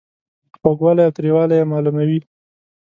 [0.59, 2.19] خوږوالی او تریووالی یې معلوموي.